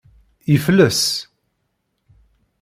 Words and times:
Yefles. 0.53 1.01